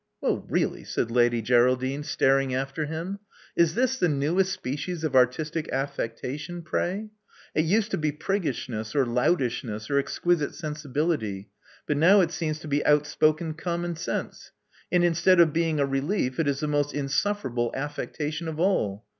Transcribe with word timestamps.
•Well, 0.19 0.43
really!" 0.49 0.83
said 0.83 1.11
Lady 1.11 1.43
Geraldine, 1.43 2.01
staring 2.01 2.55
after 2.55 2.87
him. 2.87 3.19
Is 3.55 3.75
this 3.75 3.97
the 3.97 4.09
newest 4.09 4.51
species 4.51 5.03
of 5.03 5.15
artistic 5.15 5.67
affecta 5.67 6.39
tion, 6.39 6.63
pray? 6.63 7.09
It 7.53 7.65
used 7.65 7.91
to 7.91 7.99
be 7.99 8.11
prigg^shness, 8.11 8.95
or 8.95 9.05
loutish 9.05 9.63
ness, 9.63 9.91
or 9.91 9.99
exquisite 9.99 10.55
sensibility. 10.55 11.49
But 11.85 11.97
now 11.97 12.19
it 12.21 12.31
seems 12.31 12.57
to 12.61 12.67
be 12.67 12.83
outspoken 12.83 13.53
common 13.53 13.95
sense; 13.95 14.49
and 14.91 15.03
instead 15.03 15.39
of 15.39 15.53
being 15.53 15.79
a 15.79 15.85
relief, 15.85 16.39
it 16.39 16.47
is 16.47 16.61
the 16.61 16.67
most 16.67 16.95
insufferable 16.95 17.71
affecta 17.77 18.33
tion 18.33 18.47
of 18.47 18.59
all. 18.59 19.05